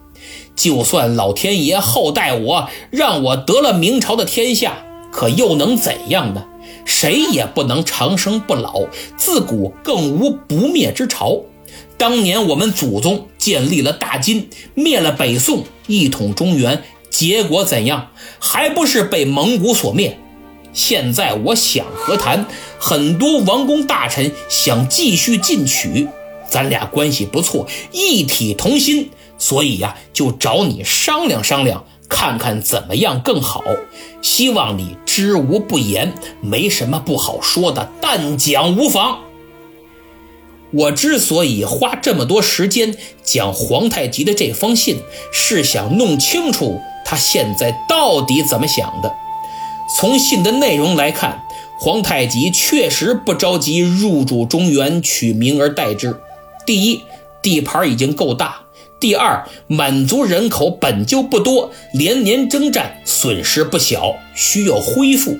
[0.56, 4.84] 就算老天爷厚待我，让我得了明朝的天下。
[5.12, 6.45] 可又能怎样呢？
[6.86, 11.41] 谁也不能长生不老，自古更无不灭之朝。
[11.98, 18.12] 当年我们祖宗建立了大金，灭了北宋，一统中原，结果怎样？
[18.39, 20.17] 还不是被蒙古所灭？
[20.72, 22.45] 现在我想和谈，
[22.80, 26.08] 很多王公大臣想继续进取，
[26.50, 33.63] 咱俩关系不错，一体同心，所以呀，就找你商量商量，看看怎么样更好。
[34.22, 39.19] 希望你知无不言，没什么不好说的，但讲无妨。
[40.72, 44.98] 我之所以花这么多时间讲皇太极的这封信，
[45.32, 49.12] 是想弄清楚他现在到底怎么想的。
[49.98, 51.41] 从信的内容来看，
[51.80, 56.19] 皇太极确实不着急入主中原，取名而代之。
[56.67, 57.02] 第一，
[57.41, 58.67] 地盘已经够大；
[59.00, 65.40] 第二，满族人口本就不多，连年征战，损失不小，需要恢复；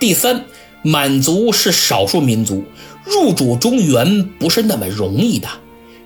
[0.00, 0.44] 第三，
[0.82, 2.64] 满族是少数民族，
[3.04, 5.48] 入主中原不是那么容易的。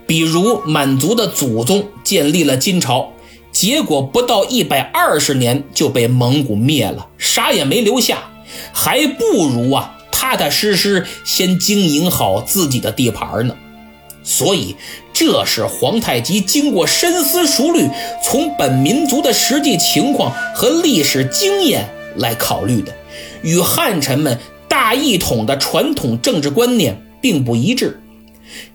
[0.07, 3.13] 比如满族的祖宗建立了金朝。
[3.53, 8.25] 结果不到一百二十年就被蒙古灭了，啥也没留下，
[8.71, 13.57] 还不如啊踏踏实实先经营好自己的地盘呢。
[14.23, 14.77] 所以，
[15.19, 17.89] 这是皇太极经过深思熟虑，
[18.23, 22.93] 从本民族的实际情况和历史经验来考虑的，
[23.41, 27.99] 与汉臣们大一统的传统政治观念并不一致。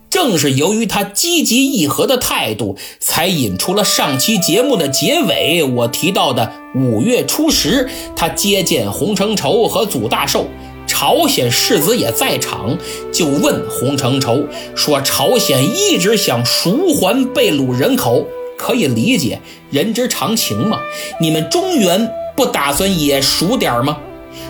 [0.10, 10.48] 正是由于他积极议和的态度，才引出了上期节目的结尾我提到的五月初十，他接见洪承畴和祖大寿，
[10.94, 12.78] 朝鲜世子也在场，
[13.14, 14.44] 就问洪承畴
[14.76, 18.28] 说：“朝鲜一直想赎还被掳人口，
[18.58, 19.40] 可以理解，
[19.72, 20.82] 人之常情嘛。
[21.22, 23.98] 你们中原不打算也赎点吗？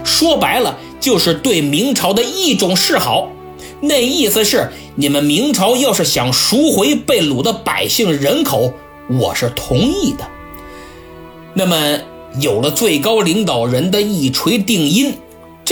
[0.04, 3.30] 说白了，就是对明朝的一种示好。”
[3.80, 8.74] 那意思是，你们明朝要是想赎回被掳的百姓人口，
[9.08, 10.28] 我是同意的。
[11.54, 12.00] 那么，
[12.42, 15.14] 有了最高领导人的一锤定音，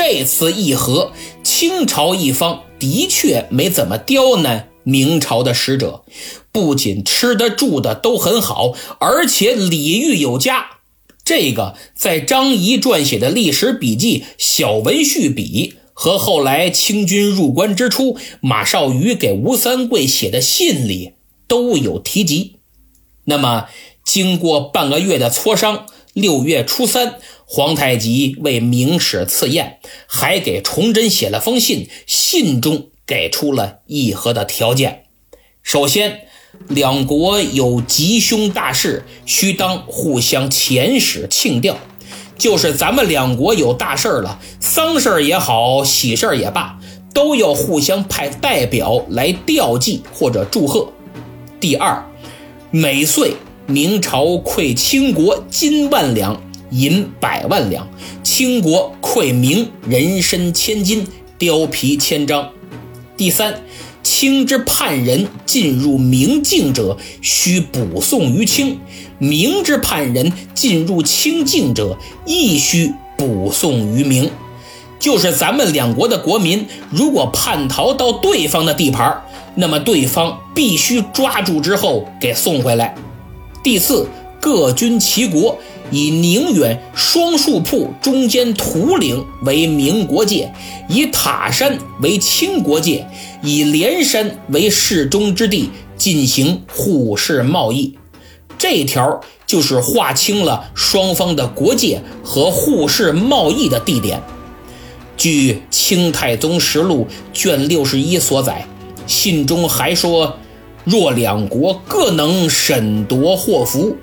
[0.01, 1.11] 这次议和，
[1.43, 6.05] 清朝一方的确没怎么刁难明朝的使者，
[6.53, 10.77] 不仅吃的住的都很好，而且礼遇有加。
[11.25, 15.73] 这个在张仪撰写的历史笔记《小文序笔》。
[15.91, 22.55] 和后来清军入关之初，马绍宇给吴三桂写的信里都有提及。
[23.25, 23.65] 那么，
[24.05, 27.19] 经过半个月的磋商，六月初三，
[27.51, 35.05] 皇太极为明史赐宴，还给崇祯写了封信，信中给出了议和的条件。
[35.63, 36.27] 首先，
[36.67, 41.79] 两国有吉凶大事，须当互相遣使庆吊。
[42.37, 46.79] 就是咱们两国有大事了，丧事儿也好，喜事儿也罢，
[47.15, 50.93] 都要互相派代表来吊祭或者祝贺。
[51.59, 52.07] 第二，
[52.69, 53.33] 每岁
[53.65, 56.39] 明朝馈清国金万两，
[56.71, 57.83] 银百万两；
[58.23, 62.49] 清国馈明人参千金，貂皮千张。
[63.15, 63.61] 第三。
[64.01, 68.77] 清之叛人进入明境者，须补送于清；
[69.19, 74.31] 明之叛人进入清境者，亦须补送于明。
[74.99, 79.21] 就是咱们两国的国民，如果叛逃到对方的地盘，
[79.55, 82.95] 那么对方必须抓住之后给送回来。
[83.61, 84.07] 第四，
[84.39, 85.59] 各军其国。
[85.91, 90.51] 以宁远双树铺中间土岭为明国界，
[90.87, 93.07] 以塔山为清国界，
[93.41, 97.97] 以连山为适中之地，进行互市贸易。
[98.57, 104.21] 这条就是划清了双方的国界和互市贸易的地点。
[105.15, 108.67] 据《清太宗实录》卷六十一所载，
[109.07, 110.37] 信中还说：
[110.83, 113.95] 若两国各能审夺祸福，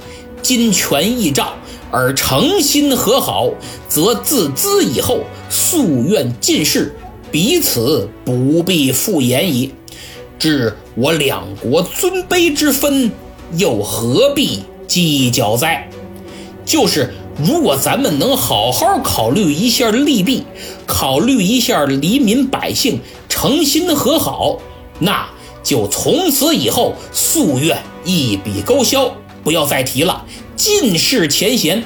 [0.42, 1.52] 金权义诏。
[1.96, 3.48] 而诚心和好，
[3.88, 5.20] 则自兹以后
[5.50, 6.94] 夙愿尽释，
[7.30, 9.72] 彼此不必复言矣。
[10.38, 13.10] 至我两国尊卑之分，
[13.56, 15.88] 又何必计较哉？
[16.66, 20.44] 就是如果咱们能好好考虑一下利弊，
[20.86, 24.58] 考虑一下黎民百姓，诚心和好，
[24.98, 25.26] 那
[25.62, 29.10] 就从此以后夙愿一笔勾销，
[29.42, 30.22] 不要再提了。
[30.56, 31.84] 尽释前嫌。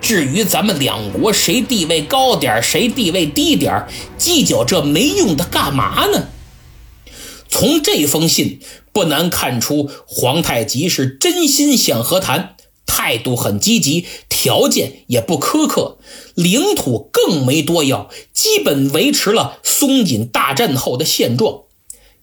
[0.00, 3.86] 至于咱们两国谁地位高点谁地位低点
[4.18, 6.28] 计较这没用的干嘛呢？
[7.48, 8.60] 从这封信
[8.92, 15.96] 不难看出，皇太极是真心想和谈，态度很积极，条件也不苛刻，
[16.34, 21.60] 领土更没多要，基本维持了松锦大战后的现状。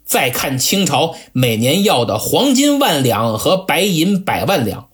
[0.06, 4.90] 再看清朝每年要的黄金万两和白银百万两，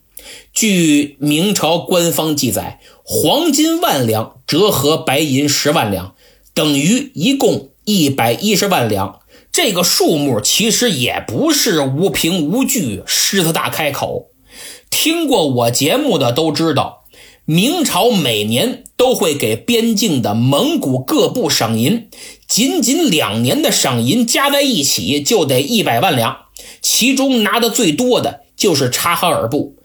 [0.60, 6.16] 据明朝官方记载，黄金万两折合白银十万两，
[6.52, 9.20] 等于一共一百一十万两。
[9.52, 14.30] 这个数目其实也不是无凭无据，狮子大开口。
[14.90, 17.04] 听过我节目的都知道，
[17.44, 22.08] 明朝每年都会给边境的蒙古各部赏银，
[22.48, 26.36] 仅仅两年的赏银加在一起就得一百万两，
[26.82, 29.76] 其中拿的最多的就是察哈尔部。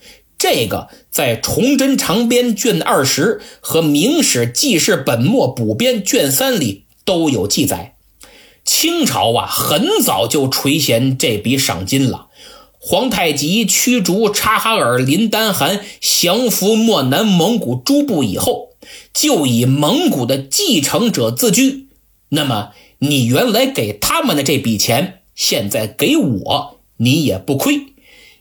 [0.43, 7.95] 这个在《崇祯长编》卷二十和《明史记事本末补编》卷三里都有记载。
[8.65, 12.27] 清朝啊，很早就垂涎这笔赏金了。
[12.77, 18.71] 皇太极驱逐察哈尔林丹汗，降服漠南蒙古诸部以后，
[19.13, 21.87] 就以蒙古的继承者自居。
[22.27, 27.93] 那么，你原来给他们的这笔钱，现在给我，你也不亏。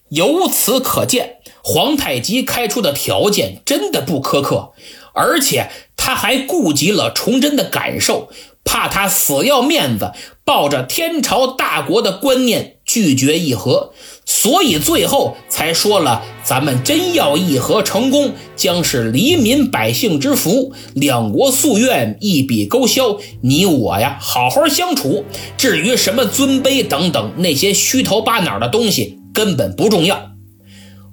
[0.08, 4.72] 由此可见，皇太极开出的条件真的不苛刻，
[5.14, 8.28] 而且他还顾及了崇祯的感受。
[8.64, 10.12] 怕他死要面子，
[10.44, 13.92] 抱着天朝大国的观念拒绝议和，
[14.24, 23.18] 所以最后才说了：咱们真要议和成功，将是黎民百姓之福，两国夙愿一笔勾销。
[23.42, 25.24] 你我呀，好好相处。
[25.58, 30.31] 至于什么尊卑等等那些虚头巴脑的东西，根本不重要。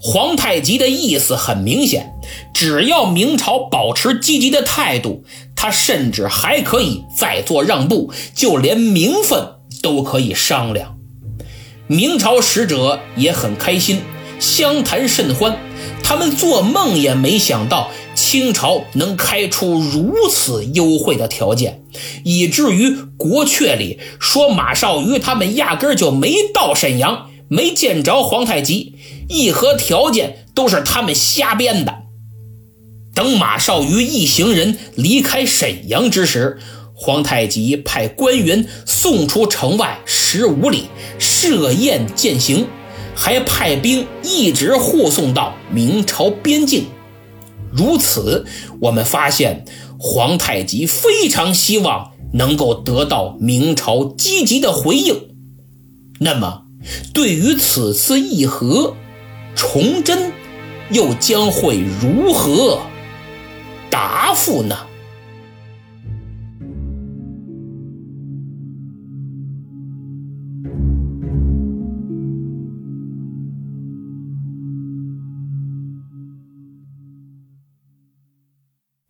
[0.01, 2.13] 皇太极的意思很明显，
[2.53, 5.25] 只要明朝保持积极的态度，
[5.57, 10.95] 他甚至还可以再做让步，就连名分都可以商量。
[11.87, 14.01] 明朝使者也很开心，
[14.39, 15.57] 相谈甚欢。
[16.01, 21.83] 他们做梦也没想到清朝能开出如此优惠的条件，
[22.23, 27.25] 以至于国阙里说马绍瑜他们压根儿就没到沈阳。
[27.51, 28.93] 没见着皇太极，
[29.29, 31.99] 议和条件都是他们瞎编的。
[33.13, 36.59] 等马绍瑜一行人离开沈阳之时，
[36.93, 40.85] 皇太极派官员送出城外十五里
[41.19, 42.67] 设宴饯行，
[43.15, 46.85] 还派兵一直护送到明朝边境。
[47.71, 48.45] 如此，
[48.81, 49.63] 我们发现
[49.99, 55.29] 皇太极非常希望能够得到明朝积极的回应。
[56.19, 56.63] 那么。
[57.13, 58.95] 对于此次议和，
[59.61, 60.31] 崇祯
[60.89, 62.79] 又将会如何
[63.91, 64.73] 答复呢？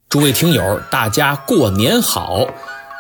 [0.10, 2.48] 诸位听友，大家过年好！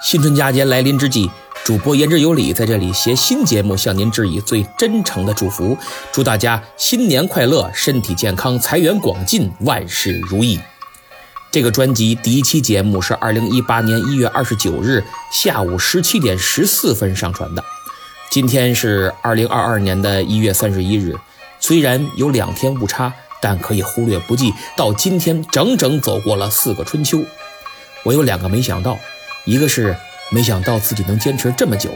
[0.04, 1.32] 新春佳节来临之际。
[1.64, 5.78] 主播言之有理，在这里携新节目向您致以最真诚的祝福，
[6.12, 10.60] 祝大家新年快乐，身体健康，财源广进，万事如意。
[11.51, 17.64] 这个专辑第一期节目是二零一八年一月二十九日下午十七点十四分上传的，
[18.32, 21.16] 今天是二零二二年的一月三十一日，
[21.60, 24.51] 虽然有两天误差，但可以忽略不计。
[24.76, 27.24] 到今天整整走过了四个春秋，
[28.01, 28.97] 我有两个没想到，
[29.45, 29.95] 一个是。
[30.30, 31.89] 没想到自己能坚持这么久，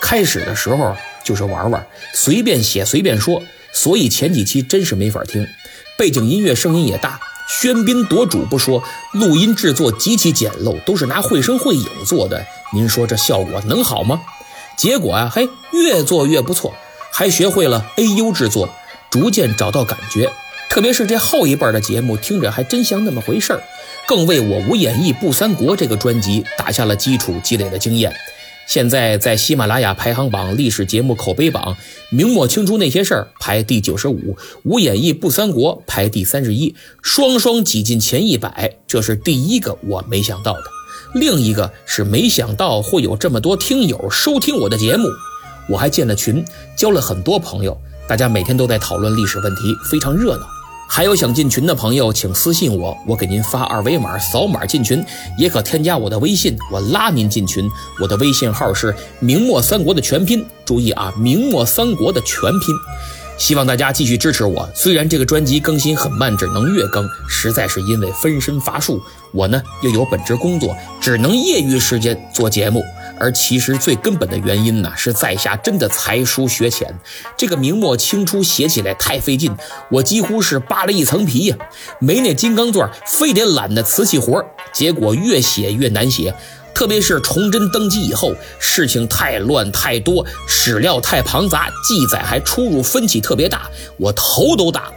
[0.00, 5.46] 开始的时候就是玩玩，随便写随便说，所以前几期真是没法听，
[5.96, 8.82] 背景音乐声音也大，喧宾夺主不说，
[9.12, 14.20] 录音制作极其简陋，都是拿绘声绘影做的，您说这效果能好吗？
[14.76, 16.74] 结果啊，嘿，越做越不错，
[17.10, 18.68] 还学会了 A.U 制作，
[19.10, 20.30] 逐渐找到感觉。
[20.68, 23.62] 特别是这后一半的节目，听着还真像那么回事儿，
[24.06, 28.14] 更为我无演义不三国这个专辑打下了基础，积累了经验。
[28.68, 31.76] 现在在喜马拉雅排行榜历史节目口碑榜，
[32.10, 40.62] 明末清初那些事儿排第九十五，无演义不三国排第三十一，双双挤进前一百，这是第一个我没想到的。
[41.14, 45.08] 另一个是没想到会有这么多听友收听我的节目，
[45.68, 46.44] 我还建了群，
[46.76, 47.76] 交了很多朋友，
[48.08, 50.55] 大家每天都在讨论历史问题，非常热闹。
[50.88, 55.04] 还有想进群的朋友，请私信我，我给您发二维码，扫码进群，
[55.36, 57.68] 也可添加我的微信，我拉您进群。
[58.00, 62.74] 我的微信号是明末三国的全拼，注意啊，明末三国的全拼。
[63.36, 64.66] 希望大家继续支持我。
[64.74, 68.98] 虽然这个专辑更新很慢，只能月更，实在是因为分身乏术，
[69.32, 72.82] 我呢又有本职工作，只能业余时间做节目。
[73.18, 76.98] 而其实最根本的原因呢，是在下真的才疏学浅，
[77.36, 79.54] 这个明末清初写起来太费劲，
[79.90, 81.56] 我几乎是扒了一层皮呀，
[81.98, 86.34] 没那金刚钻，非得揽那瓷器活结果越写越难写。
[86.74, 94.92] 特别是崇祯登基以后，事情太乱太多，史料太庞杂，记载还出入分歧特别大，我头都大了，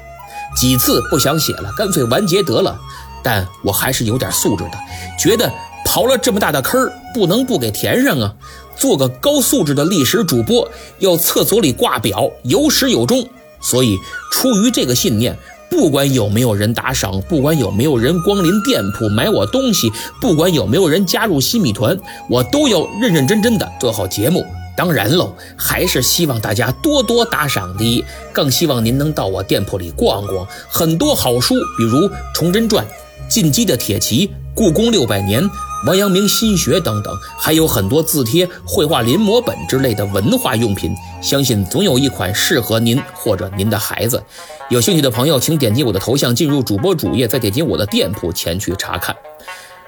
[0.57, 2.77] 几次不想写了，干脆完结得了。
[3.23, 4.71] 但我还是有点素质的，
[5.17, 5.49] 觉得
[5.89, 8.35] 刨了这么大的坑不能不给填上啊！
[8.77, 10.69] 做个高素质的历史主播，
[10.99, 13.27] 要厕所里挂表，有始有终。
[13.59, 13.97] 所以，
[14.31, 15.35] 出于这个信念。
[15.67, 21.97] 不管有没有人打赏，不管有没有人光临店铺买我东西，不管有没有人加入新米团，
[22.29, 24.45] 我都要认认真真的做好节目。
[24.77, 32.85] 当然喽，还是希望大家多多打赏的，更希望您能到我店铺里逛逛，很多好书，比如《崇祯传》
[33.27, 35.43] 《进击的铁骑》《故宫六百年》。
[35.85, 44.21] 王阳明心学等等，还有很多字帖、绘画临摹本之类的文化用品，相信总有一款适合您或者您的孩子。
[44.69, 49.15] 有兴趣的朋友，请点击我的头像进入主播主页，再点击我的店铺前去查看。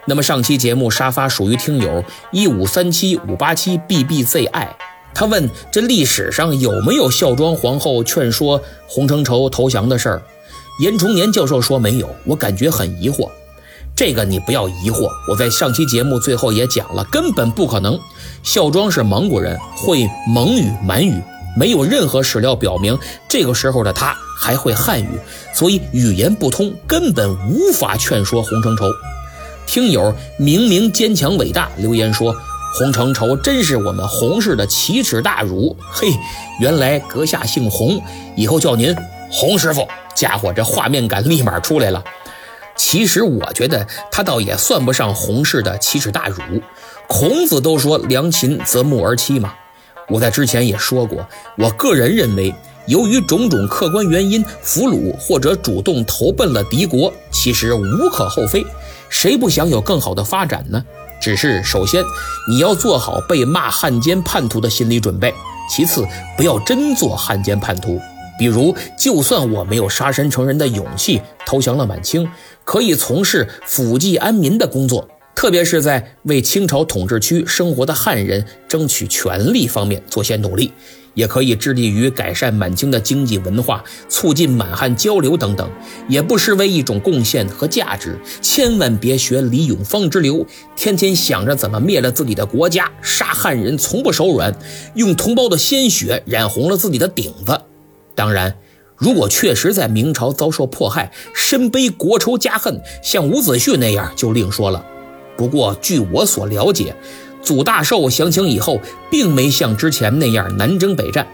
[0.06, 4.76] 那么上期节目沙发属于听友一五三七五八七 b b z i，
[5.14, 10.22] 他问这历史上有没有孝庄皇后劝说洪承畴投降的事儿？
[10.80, 13.30] 严崇年教授说没有，我感觉很疑惑。
[14.04, 18.00] 这个你不要疑惑，我在上期节目最后也讲了，根本不可能。
[18.42, 21.22] 孝庄是蒙古人，会蒙语、满语，
[21.56, 22.98] 没有任何史料表明
[23.30, 25.08] 这个时候的他还会汉语，
[25.54, 28.86] 所以语言不通，根本无法劝说洪承畴。
[29.68, 32.36] 听友明明坚强伟大留言说，
[32.80, 35.78] 洪承畴真是我们洪氏的奇耻大辱。
[35.92, 36.08] 嘿，
[36.60, 38.02] 原来阁下姓洪，
[38.36, 38.96] 以后叫您
[39.30, 39.88] 洪师傅。
[40.16, 42.04] 家伙，这画面感立马出来了。
[42.84, 46.42] 其实我觉得他倒也算不上洪氏的奇耻大辱。
[47.08, 49.54] 孔子都说“良禽择木而栖”嘛。
[50.10, 51.24] 我在之前也说过，
[51.60, 52.52] 我个人认为，
[52.88, 58.66] 由于种种客观原因，俘虏或者主动投奔了敌国，其实无可厚非。
[59.10, 60.84] 谁不想有更好的发展呢？
[61.22, 62.04] 只是首先
[62.50, 65.32] 你要做好被骂汉奸叛徒的心理准备，
[65.70, 66.04] 其次
[66.36, 68.02] 不要真做汉奸叛徒。
[68.40, 72.28] 比如，就算我没有杀身成仁的勇气，投降了满清。
[72.64, 80.72] 可以从事抚济安民的工作，特别是在为清朝统治区生活的汉人争取权利方面做些努力，
[81.14, 85.70] 也可以致力于改善满清的经济文化，促进满汉交流等等，
[86.08, 88.18] 也不失为一种贡献和价值。
[88.42, 90.46] 千万别学李永芳之流，
[90.76, 94.56] 天天想着怎么灭了自己的国家，杀汉人从不手软，
[94.96, 97.60] 用同胞的鲜血染红了自己的顶子。
[98.16, 98.56] 当然。
[99.02, 104.86] 如果确实在明朝遭受迫害，身背国仇家恨，像伍子胥那样就另说了。
[105.36, 106.96] 不过据我所了解，
[107.42, 108.80] 祖大寿降清以后，
[109.10, 111.26] 并没像之前那样南征北战。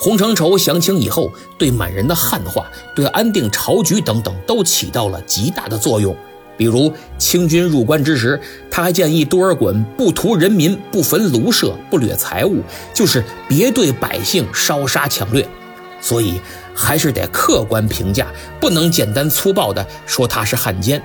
[0.00, 6.14] 洪承畴降清以后，对满人的汉化、对安定朝局等等，都起到了极大的作用。
[6.56, 15.46] 比如清军入关之时，他还建议多尔衮不屠人民、不焚庐舍、不掠财物，就是别对百姓烧杀抢掠。
[16.00, 16.40] 所以。
[16.76, 18.28] 还是得客观评价，
[18.60, 21.02] 不能简单粗暴地说他是汉奸。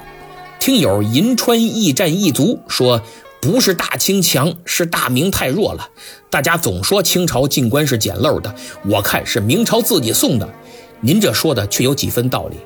[0.60, 3.02] 听友银川驿站一族说，
[3.42, 5.88] 不是大清强，是大明太弱了。
[6.30, 8.54] 大家总说清朝进关是捡漏的，
[8.86, 10.48] 我看是明朝自己送的。
[11.00, 12.58] 您这说的却有几分道理，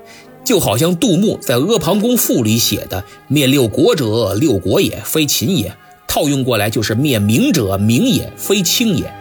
[0.43, 5.74] 就好像杜牧在《阿房宫赋》里写的“灭六国者，六国也，非秦也”，
[6.06, 9.14] 套用过来就是“灭明者，明也，非清也”。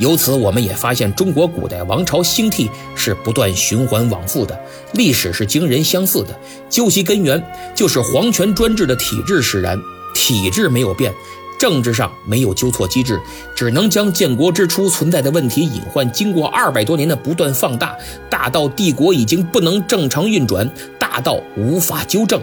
[0.00, 4.58] 由此，我们也发现中国古代王朝兴替是不断循环往复的，
[4.94, 6.28] 历史是惊人相似的。
[6.70, 7.42] 究其根源，
[7.74, 9.78] 就是皇权专制的体制使然。
[10.14, 11.12] 体制没有变，
[11.58, 13.20] 政治上没有纠错机制，
[13.54, 17.94] 只能将建国之初存在的问题隐患，经过二百多年的不断放大，
[18.30, 20.66] 大到帝国已经不能正常运转，
[20.98, 22.40] 大到无法纠正。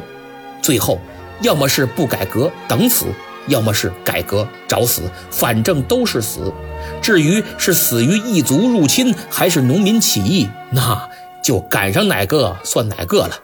[0.62, 1.02] 最后，
[1.42, 3.08] 要么是不改革等死，
[3.48, 6.54] 要么是改革找死，反正都是死。
[7.02, 11.10] 至于是死于异族入侵还是农民起义，那
[11.44, 13.40] 就赶上哪个算哪个了。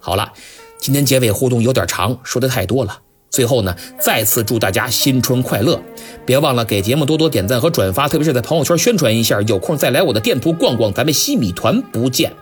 [0.00, 0.32] 好了，
[0.78, 3.00] 今天结尾互动有点长，说的太多了。
[3.30, 5.80] 最后呢，再次祝大家新春快乐！
[6.24, 9.40] 别忘了给节目多多点赞和转发，特别是在朋友圈宣传一下。
[9.42, 12.32] 有空再来我的店铺逛逛，咱们西米团不见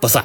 [0.00, 0.24] 不散。